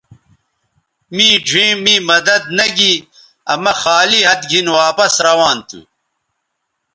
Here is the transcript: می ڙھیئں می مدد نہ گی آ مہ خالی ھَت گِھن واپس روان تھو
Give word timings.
می 1.15 1.27
ڙھیئں 1.47 1.75
می 1.83 1.95
مدد 2.09 2.41
نہ 2.57 2.65
گی 2.77 2.93
آ 3.51 3.53
مہ 3.63 3.73
خالی 3.81 4.19
ھَت 4.27 4.41
گِھن 4.49 4.67
واپس 4.79 5.13
روان 5.25 5.57
تھو 5.67 5.79